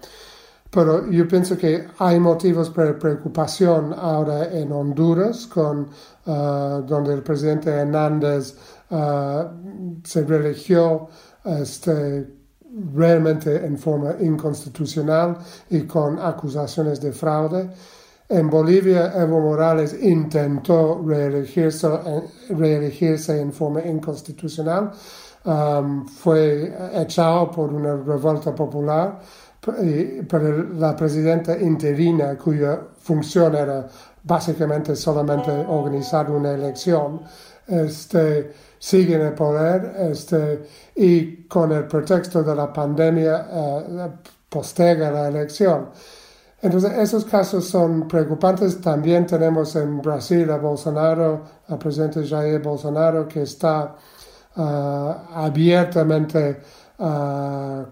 Pero 0.69 1.09
yo 1.09 1.29
pienso 1.29 1.57
que 1.57 1.87
hay 1.99 2.19
motivos 2.19 2.71
para 2.71 2.99
preocupación 2.99 3.95
ahora 3.97 4.51
en 4.51 4.73
Honduras, 4.73 5.47
con, 5.47 5.89
uh, 6.27 6.83
donde 6.85 7.15
el 7.15 7.23
presidente 7.23 7.71
Hernández 7.71 8.57
se 10.03 10.25
religió 10.25 11.09
este, 11.45 12.27
realmente 12.93 13.65
en 13.65 13.79
forma 13.79 14.17
inconstitucional 14.21 15.39
y 15.71 15.83
con 15.83 16.19
acusaciones 16.19 17.01
de 17.01 17.13
fraude. 17.13 17.71
En 18.29 18.51
Bolivia, 18.51 19.13
Evo 19.15 19.41
Morales 19.41 19.97
intentó 20.03 21.01
reelegirse, 21.07 21.89
reelegirse 22.51 23.41
en 23.41 23.53
forma 23.53 23.83
inconstitucional. 23.83 24.91
Um, 25.45 26.05
fue 26.07 26.77
echado 26.95 27.53
por 27.53 27.73
una 27.73 27.95
revuelta 27.95 28.53
popular, 28.53 29.21
pero 29.61 30.65
la 30.75 30.97
presidenta 30.97 31.57
interina, 31.57 32.37
cuya 32.37 32.81
función 32.99 33.55
era 33.55 33.87
básicamente 34.25 34.97
solamente 34.97 35.53
organizar 35.53 36.29
una 36.29 36.51
elección, 36.53 37.21
este, 37.69 38.53
sigue 38.77 39.15
en 39.15 39.21
el 39.23 39.35
poder 39.35 40.11
este, 40.11 40.67
y 40.97 41.45
con 41.45 41.71
el 41.71 41.87
pretexto 41.87 42.43
de 42.43 42.55
la 42.55 42.73
pandemia 42.73 43.49
uh, 43.53 44.11
postega 44.49 45.13
la 45.13 45.29
elección. 45.29 45.91
Entonces, 46.67 46.99
esos 46.99 47.25
casos 47.25 47.65
son 47.65 48.09
preocupantes. 48.09 48.81
También 48.81 49.25
tenemos 49.25 49.77
en 49.77 50.03
Brasil 50.03 50.51
a 50.51 50.57
Bolsonaro, 50.57 51.43
al 51.69 51.79
presidente 51.79 52.27
Jair 52.27 52.61
Bolsonaro, 52.61 53.29
que 53.29 53.43
está 53.43 53.95
ah, 54.57 55.27
abiertamente 55.33 56.61
uh, 56.99 57.85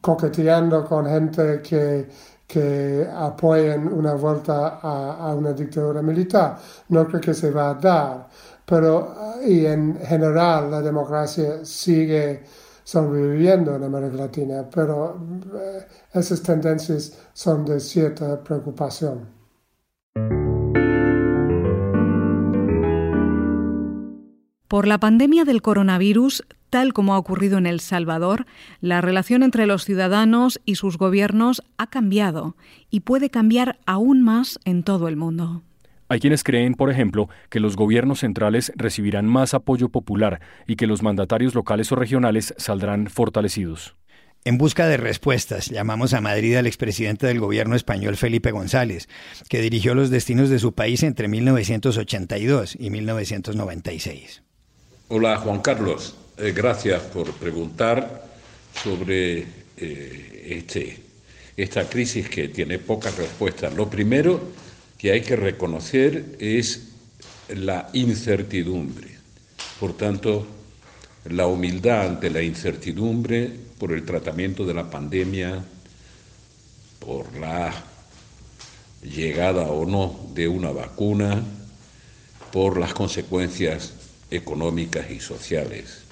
coqueteando 0.00 0.84
con 0.84 1.06
gente 1.06 1.60
que, 1.62 2.08
que 2.46 3.08
apoyan 3.12 3.92
una 3.92 4.14
vuelta 4.14 4.78
a, 4.80 5.30
a, 5.30 5.34
una 5.34 5.52
dictadura 5.52 6.00
militar. 6.00 6.58
No 6.90 7.04
creo 7.08 7.20
que 7.20 7.34
se 7.34 7.50
va 7.50 7.70
a 7.70 7.74
dar, 7.74 8.28
pero 8.64 9.16
y 9.44 9.66
en 9.66 9.98
general 9.98 10.70
la 10.70 10.80
democracia 10.80 11.64
sigue 11.64 12.44
sobreviviendo 12.84 13.74
en 13.76 13.84
América 13.84 14.16
Latina, 14.16 14.68
pero 14.74 15.20
eh, 15.54 15.86
esas 16.14 16.42
tendencias 16.42 17.18
son 17.32 17.64
de 17.64 17.80
cierta 17.80 18.42
preocupación. 18.42 19.42
Por 24.68 24.86
la 24.86 24.98
pandemia 24.98 25.44
del 25.44 25.60
coronavirus, 25.60 26.44
tal 26.70 26.94
como 26.94 27.12
ha 27.12 27.18
ocurrido 27.18 27.58
en 27.58 27.66
El 27.66 27.80
Salvador, 27.80 28.46
la 28.80 29.02
relación 29.02 29.42
entre 29.42 29.66
los 29.66 29.84
ciudadanos 29.84 30.62
y 30.64 30.76
sus 30.76 30.96
gobiernos 30.96 31.62
ha 31.76 31.88
cambiado 31.88 32.56
y 32.88 33.00
puede 33.00 33.28
cambiar 33.28 33.78
aún 33.84 34.22
más 34.22 34.58
en 34.64 34.82
todo 34.82 35.08
el 35.08 35.16
mundo. 35.16 35.62
Hay 36.12 36.20
quienes 36.20 36.44
creen, 36.44 36.74
por 36.74 36.90
ejemplo, 36.90 37.30
que 37.48 37.58
los 37.58 37.74
gobiernos 37.74 38.20
centrales 38.20 38.70
recibirán 38.76 39.24
más 39.24 39.54
apoyo 39.54 39.88
popular 39.88 40.42
y 40.66 40.76
que 40.76 40.86
los 40.86 41.02
mandatarios 41.02 41.54
locales 41.54 41.90
o 41.90 41.96
regionales 41.96 42.52
saldrán 42.58 43.06
fortalecidos. 43.06 43.96
En 44.44 44.58
busca 44.58 44.86
de 44.86 44.98
respuestas, 44.98 45.70
llamamos 45.70 46.12
a 46.12 46.20
Madrid 46.20 46.56
al 46.56 46.66
expresidente 46.66 47.26
del 47.26 47.40
gobierno 47.40 47.76
español 47.76 48.18
Felipe 48.18 48.50
González, 48.50 49.08
que 49.48 49.62
dirigió 49.62 49.94
los 49.94 50.10
destinos 50.10 50.50
de 50.50 50.58
su 50.58 50.74
país 50.74 51.02
entre 51.02 51.28
1982 51.28 52.76
y 52.78 52.90
1996. 52.90 54.42
Hola 55.08 55.38
Juan 55.38 55.62
Carlos, 55.62 56.14
eh, 56.36 56.52
gracias 56.54 57.00
por 57.04 57.32
preguntar 57.32 58.26
sobre 58.74 59.46
eh, 59.78 60.58
este, 60.58 60.98
esta 61.56 61.88
crisis 61.88 62.28
que 62.28 62.48
tiene 62.48 62.78
pocas 62.78 63.16
respuestas. 63.16 63.72
Lo 63.72 63.88
primero 63.88 64.60
que 65.02 65.10
hay 65.10 65.22
que 65.22 65.34
reconocer 65.34 66.36
es 66.38 66.90
la 67.48 67.90
incertidumbre. 67.92 69.08
Por 69.80 69.96
tanto, 69.96 70.46
la 71.24 71.48
humildad 71.48 72.06
ante 72.06 72.30
la 72.30 72.40
incertidumbre 72.40 73.50
por 73.78 73.90
el 73.90 74.04
tratamiento 74.04 74.64
de 74.64 74.74
la 74.74 74.88
pandemia, 74.88 75.64
por 77.00 77.36
la 77.36 77.74
llegada 79.02 79.62
o 79.62 79.84
no 79.86 80.30
de 80.34 80.46
una 80.46 80.70
vacuna, 80.70 81.42
por 82.52 82.78
las 82.78 82.94
consecuencias 82.94 83.94
económicas 84.30 85.10
y 85.10 85.18
sociales. 85.18 86.02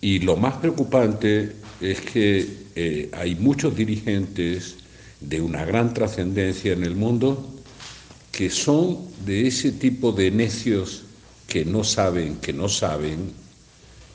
Y 0.00 0.20
lo 0.20 0.36
más 0.36 0.58
preocupante 0.58 1.56
es 1.80 2.00
que 2.02 2.48
eh, 2.76 3.10
hay 3.12 3.34
muchos 3.34 3.74
dirigentes 3.74 4.76
de 5.20 5.40
una 5.40 5.64
gran 5.64 5.92
trascendencia 5.92 6.72
en 6.72 6.84
el 6.84 6.94
mundo 6.94 7.56
que 8.40 8.48
son 8.48 8.96
de 9.26 9.46
ese 9.48 9.70
tipo 9.72 10.12
de 10.12 10.30
necios 10.30 11.02
que 11.46 11.62
no 11.62 11.84
saben 11.84 12.36
que 12.36 12.54
no 12.54 12.70
saben 12.70 13.32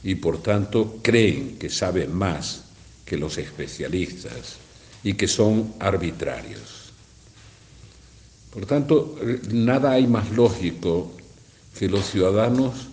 y 0.04 0.16
por 0.16 0.42
tanto 0.42 0.98
creen 1.04 1.60
que 1.60 1.70
saben 1.70 2.12
más 2.12 2.64
que 3.06 3.18
los 3.18 3.38
especialistas 3.38 4.58
y 5.04 5.14
que 5.14 5.28
son 5.28 5.76
arbitrarios. 5.78 6.92
Por 8.50 8.66
tanto, 8.66 9.16
nada 9.52 9.92
hay 9.92 10.08
más 10.08 10.32
lógico 10.32 11.12
que 11.78 11.88
los 11.88 12.10
ciudadanos 12.10 12.88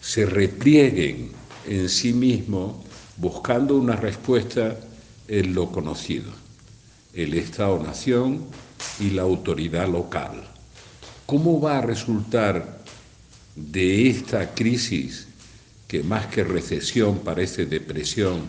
se 0.00 0.24
replieguen 0.24 1.32
en 1.68 1.86
sí 1.90 2.14
mismos 2.14 2.76
buscando 3.18 3.76
una 3.76 3.96
respuesta 3.96 4.80
en 5.28 5.52
lo 5.52 5.70
conocido, 5.70 6.32
el 7.12 7.34
Estado-Nación 7.34 8.46
y 9.00 9.10
la 9.10 9.20
autoridad 9.20 9.86
local. 9.86 10.48
¿Cómo 11.26 11.60
va 11.60 11.78
a 11.78 11.82
resultar 11.82 12.80
de 13.54 14.08
esta 14.08 14.54
crisis, 14.54 15.28
que 15.86 16.02
más 16.02 16.26
que 16.26 16.44
recesión 16.44 17.18
parece 17.18 17.66
depresión, 17.66 18.40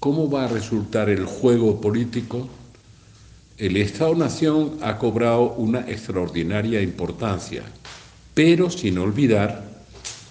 cómo 0.00 0.30
va 0.30 0.44
a 0.44 0.48
resultar 0.48 1.10
el 1.10 1.24
juego 1.26 1.80
político? 1.80 2.48
El 3.58 3.76
Estado-Nación 3.76 4.78
ha 4.82 4.98
cobrado 4.98 5.54
una 5.54 5.80
extraordinaria 5.80 6.80
importancia, 6.80 7.62
pero 8.32 8.70
sin 8.70 8.98
olvidar 8.98 9.68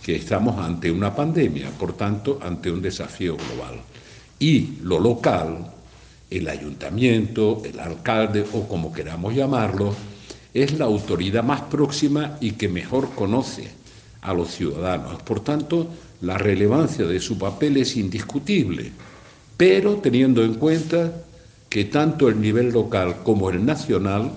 que 0.02 0.16
estamos 0.16 0.58
ante 0.58 0.90
una 0.90 1.14
pandemia, 1.14 1.70
por 1.72 1.92
tanto, 1.98 2.40
ante 2.42 2.72
un 2.72 2.82
desafío 2.82 3.36
global. 3.36 3.82
Y 4.40 4.78
lo 4.82 5.00
local, 5.00 5.74
el 6.30 6.48
ayuntamiento, 6.48 7.62
el 7.66 7.80
alcalde 7.80 8.46
o 8.54 8.68
como 8.68 8.94
queramos 8.94 9.36
llamarlo, 9.36 9.94
es 10.54 10.78
la 10.78 10.86
autoridad 10.86 11.44
más 11.44 11.62
próxima 11.62 12.38
y 12.42 12.52
que 12.52 12.70
mejor 12.70 13.12
conoce 13.16 13.70
a 14.22 14.34
los 14.34 14.52
ciudadanos. 14.52 15.22
Por 15.24 15.42
tanto, 15.42 15.88
la 16.22 16.38
relevancia 16.38 17.06
de 17.06 17.20
su 17.20 17.38
papel 17.38 17.78
es 17.78 17.96
indiscutible, 17.96 18.92
pero 19.56 19.98
teniendo 19.98 20.44
en 20.44 20.56
cuenta 20.56 21.24
que 21.70 21.86
tanto 21.86 22.30
el 22.30 22.42
nivel 22.42 22.72
local 22.72 23.18
como 23.24 23.50
el 23.50 23.66
nacional, 23.66 24.32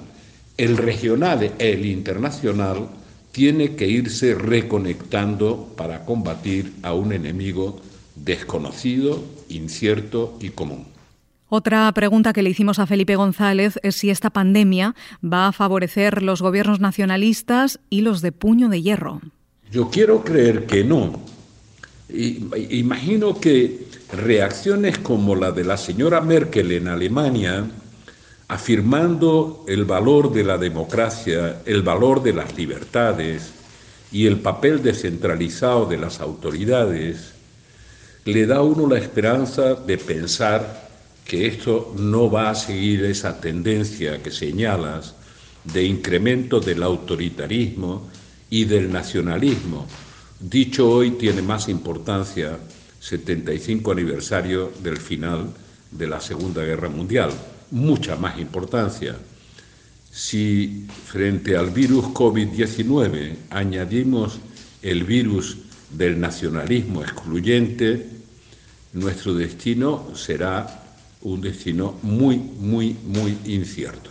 el 0.56 0.76
regional 0.76 1.42
e 1.58 1.72
el 1.72 1.86
internacional, 1.86 2.88
tiene 3.32 3.76
que 3.76 3.86
irse 3.86 4.34
reconectando 4.34 5.72
para 5.76 6.04
combatir 6.04 6.72
a 6.82 6.94
un 6.94 7.12
enemigo 7.12 7.80
desconocido, 8.16 9.22
incierto 9.48 10.36
y 10.40 10.50
común. 10.50 10.89
Otra 11.52 11.90
pregunta 11.92 12.32
que 12.32 12.42
le 12.42 12.50
hicimos 12.50 12.78
a 12.78 12.86
Felipe 12.86 13.16
González 13.16 13.80
es 13.82 13.96
si 13.96 14.08
esta 14.08 14.30
pandemia 14.30 14.94
va 15.22 15.48
a 15.48 15.52
favorecer 15.52 16.22
los 16.22 16.42
gobiernos 16.42 16.78
nacionalistas 16.78 17.80
y 17.90 18.02
los 18.02 18.22
de 18.22 18.30
puño 18.30 18.68
de 18.68 18.82
hierro. 18.82 19.20
Yo 19.68 19.90
quiero 19.90 20.22
creer 20.22 20.66
que 20.66 20.84
no. 20.84 21.20
Imagino 22.08 23.40
que 23.40 23.84
reacciones 24.12 24.98
como 24.98 25.34
la 25.34 25.50
de 25.50 25.64
la 25.64 25.76
señora 25.76 26.20
Merkel 26.20 26.70
en 26.70 26.86
Alemania 26.86 27.66
afirmando 28.46 29.64
el 29.66 29.84
valor 29.84 30.32
de 30.32 30.44
la 30.44 30.56
democracia, 30.56 31.62
el 31.66 31.82
valor 31.82 32.22
de 32.22 32.32
las 32.32 32.56
libertades 32.56 33.52
y 34.12 34.26
el 34.26 34.38
papel 34.38 34.84
descentralizado 34.84 35.86
de 35.86 35.96
las 35.96 36.20
autoridades, 36.20 37.32
le 38.24 38.46
da 38.46 38.58
a 38.58 38.62
uno 38.62 38.88
la 38.88 38.98
esperanza 38.98 39.74
de 39.74 39.98
pensar 39.98 40.89
que 41.24 41.46
esto 41.46 41.94
no 41.98 42.30
va 42.30 42.50
a 42.50 42.54
seguir 42.54 43.04
esa 43.04 43.40
tendencia 43.40 44.22
que 44.22 44.30
señalas 44.30 45.14
de 45.64 45.84
incremento 45.84 46.60
del 46.60 46.82
autoritarismo 46.82 48.08
y 48.48 48.64
del 48.64 48.92
nacionalismo. 48.92 49.86
Dicho 50.40 50.90
hoy 50.90 51.12
tiene 51.12 51.42
más 51.42 51.68
importancia 51.68 52.58
75 53.00 53.92
aniversario 53.92 54.72
del 54.82 54.96
final 54.96 55.50
de 55.90 56.06
la 56.06 56.20
Segunda 56.20 56.64
Guerra 56.64 56.88
Mundial 56.88 57.30
mucha 57.70 58.16
más 58.16 58.38
importancia. 58.38 59.16
Si 60.10 60.86
frente 61.06 61.56
al 61.56 61.70
virus 61.70 62.06
COVID-19 62.06 63.36
añadimos 63.50 64.38
el 64.82 65.04
virus 65.04 65.58
del 65.90 66.18
nacionalismo 66.18 67.02
excluyente, 67.02 68.08
nuestro 68.92 69.34
destino 69.34 70.10
será 70.16 70.79
un 71.22 71.40
destino 71.40 71.96
muy, 72.02 72.36
muy, 72.36 72.96
muy 73.04 73.36
incierto. 73.44 74.10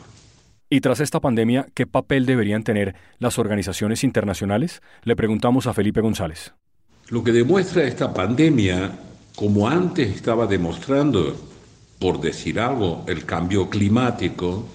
Y 0.70 0.82
tras 0.82 1.00
esta 1.00 1.20
pandemia, 1.20 1.68
¿qué 1.74 1.88
papel 1.88 2.26
deberían 2.28 2.64
tener 2.64 2.96
las 3.18 3.40
organizaciones 3.40 4.04
internacionales? 4.04 4.82
Le 5.04 5.16
preguntamos 5.16 5.66
a 5.66 5.74
Felipe 5.74 6.02
González. 6.02 6.54
Lo 7.10 7.24
que 7.24 7.32
demuestra 7.32 7.84
esta 7.84 8.14
pandemia, 8.14 8.92
como 9.36 9.68
antes 9.68 10.16
estaba 10.16 10.46
demostrando 10.46 11.36
por 11.98 12.22
decir 12.22 12.60
algo, 12.60 13.04
el 13.08 13.26
cambio 13.26 13.70
climático, 13.70 14.66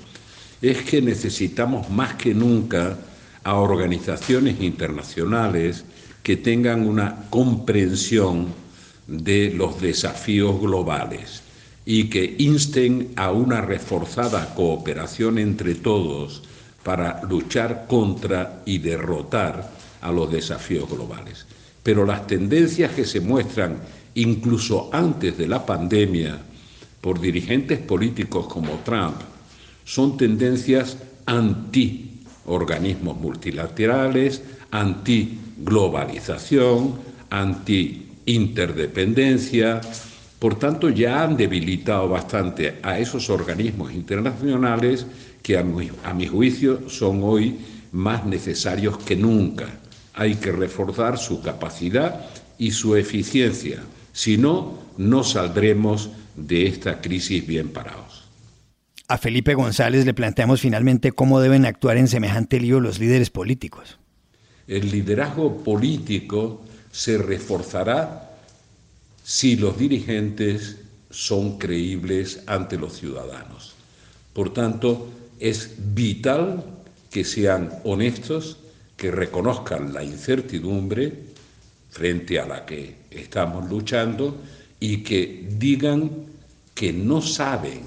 es 0.61 0.83
que 0.83 1.01
necesitamos 1.01 1.89
más 1.91 2.15
que 2.15 2.35
nunca 2.35 2.99
a 3.43 3.55
organizaciones 3.55 4.61
internacionales 4.61 5.85
que 6.23 6.37
tengan 6.37 6.87
una 6.87 7.27
comprensión 7.31 8.49
de 9.07 9.53
los 9.55 9.81
desafíos 9.81 10.61
globales 10.61 11.44
y 11.87 12.05
que 12.05 12.37
insten 12.39 13.13
a 13.17 13.31
una 13.31 13.61
reforzada 13.61 14.55
cooperación 14.55 15.39
entre 15.39 15.75
todos 15.75 16.43
para 16.83 17.23
luchar 17.25 17.87
contra 17.87 18.63
y 18.65 18.79
derrotar 18.79 19.71
a 20.01 20.13
los 20.13 20.31
desafíos 20.31 20.89
globales. 20.89 21.47
Pero 21.83 22.05
las 22.07 22.27
tendencias 22.27 22.93
que 22.93 23.05
se 23.05 23.21
muestran 23.21 23.79
incluso 24.15 24.89
antes 24.93 25.37
de 25.37 25.49
la 25.49 25.65
pandemia 25.67 26.39
por 27.01 27.21
dirigentes 27.21 27.79
políticos 27.79 28.47
como 28.47 28.81
Trump 28.85 29.17
son 29.85 30.17
tendencias 30.17 30.97
anti 31.27 32.11
organismos 32.47 33.19
multilaterales, 33.19 34.43
anti 34.71 35.39
globalización, 35.59 36.95
anti 37.31 38.09
interdependencia. 38.27 39.81
Por 40.39 40.59
tanto, 40.59 40.91
ya 40.91 41.23
han 41.23 41.37
debilitado 41.37 42.09
bastante 42.09 42.79
a 42.83 42.99
esos 42.99 43.31
organismos 43.31 43.93
internacionales 43.93 45.07
que 45.43 45.57
a 45.57 45.63
mi, 45.63 45.91
a 46.05 46.13
mi 46.13 46.27
juicio 46.27 46.89
son 46.89 47.21
hoy 47.23 47.59
más 47.93 48.27
necesarios 48.27 48.99
que 48.99 49.17
nunca. 49.17 49.67
Hay 50.15 50.37
que 50.37 50.53
reforzar 50.53 51.19
su 51.19 51.41
capacidad 51.41 52.27
y 52.59 52.73
su 52.73 52.97
eficiencia. 52.97 53.83
Si 54.13 54.37
no, 54.37 54.79
no 54.97 55.25
saldremos 55.25 56.11
de 56.37 56.67
esta 56.67 57.01
crisis 57.01 57.47
bien 57.47 57.69
parados. 57.71 58.25
A 59.07 59.19
Felipe 59.19 59.55
González 59.55 60.07
le 60.07 60.15
planteamos 60.15 60.61
finalmente 60.61 61.13
cómo 61.13 61.41
deben 61.41 61.67
actuar 61.67 61.99
en 61.99 62.09
semejante 62.09 62.59
lío 62.59 62.81
los 62.81 62.99
líderes 62.99 63.31
políticos. 63.31 63.99
El 64.67 64.91
liderazgo 64.91 65.59
político 65.63 66.63
se 66.91 67.19
reforzará 67.19 68.34
si 69.25 69.57
los 69.57 69.79
dirigentes 69.79 70.77
son 71.11 71.57
creíbles 71.57 72.43
ante 72.47 72.77
los 72.77 72.99
ciudadanos. 72.99 73.73
Por 74.35 74.53
tanto, 74.53 75.09
es 75.41 75.71
vital 75.95 76.63
que 77.11 77.25
sean 77.25 77.71
honestos, 77.85 78.59
que 78.99 79.11
reconozcan 79.11 79.95
la 79.95 80.05
incertidumbre 80.05 81.13
frente 81.91 82.39
a 82.39 82.47
la 82.47 82.67
que 82.67 82.97
estamos 83.11 83.69
luchando 83.71 84.37
y 84.79 84.99
que 84.99 85.49
digan 85.59 86.11
que 86.75 86.93
no 86.93 87.23
saben 87.23 87.83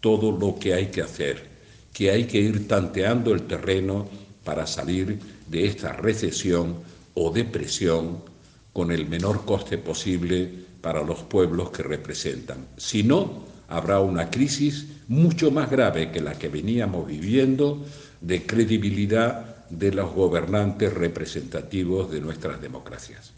todo 0.00 0.32
lo 0.32 0.58
que 0.58 0.72
hay 0.72 0.86
que 0.86 1.02
hacer, 1.02 1.48
que 1.92 2.10
hay 2.10 2.24
que 2.24 2.38
ir 2.38 2.66
tanteando 2.66 3.34
el 3.34 3.42
terreno 3.42 4.08
para 4.42 4.66
salir 4.66 5.18
de 5.48 5.66
esta 5.66 5.92
recesión 5.92 6.76
o 7.14 7.30
depresión 7.30 8.29
con 8.72 8.92
el 8.92 9.08
menor 9.08 9.44
coste 9.44 9.78
posible 9.78 10.50
para 10.80 11.02
los 11.02 11.20
pueblos 11.20 11.70
que 11.70 11.82
representan. 11.82 12.66
Si 12.76 13.02
no, 13.02 13.44
habrá 13.68 14.00
una 14.00 14.30
crisis 14.30 14.86
mucho 15.08 15.50
más 15.50 15.70
grave 15.70 16.10
que 16.10 16.20
la 16.20 16.34
que 16.34 16.48
veníamos 16.48 17.06
viviendo 17.06 17.84
de 18.20 18.44
credibilidad 18.46 19.66
de 19.70 19.92
los 19.92 20.12
gobernantes 20.12 20.92
representativos 20.92 22.10
de 22.10 22.20
nuestras 22.20 22.60
democracias. 22.60 23.32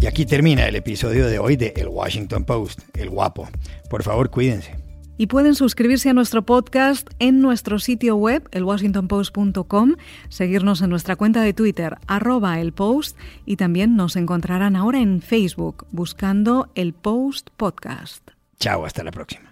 Y 0.00 0.06
aquí 0.06 0.26
termina 0.26 0.66
el 0.66 0.74
episodio 0.74 1.28
de 1.28 1.38
hoy 1.38 1.54
de 1.54 1.74
El 1.76 1.86
Washington 1.86 2.44
Post, 2.44 2.80
El 2.92 3.08
Guapo. 3.08 3.48
Por 3.88 4.02
favor, 4.02 4.30
cuídense. 4.30 4.81
Y 5.22 5.28
pueden 5.28 5.54
suscribirse 5.54 6.10
a 6.10 6.14
nuestro 6.14 6.42
podcast 6.42 7.08
en 7.20 7.40
nuestro 7.40 7.78
sitio 7.78 8.16
web, 8.16 8.48
elwashingtonpost.com, 8.50 9.94
seguirnos 10.28 10.82
en 10.82 10.90
nuestra 10.90 11.14
cuenta 11.14 11.42
de 11.42 11.52
Twitter, 11.52 11.96
arroba 12.08 12.58
el 12.58 12.72
post, 12.72 13.16
y 13.46 13.54
también 13.54 13.94
nos 13.94 14.16
encontrarán 14.16 14.74
ahora 14.74 14.98
en 14.98 15.22
Facebook 15.22 15.86
buscando 15.92 16.72
el 16.74 16.92
Post 16.92 17.50
Podcast. 17.56 18.30
Chao, 18.58 18.84
hasta 18.84 19.04
la 19.04 19.12
próxima. 19.12 19.51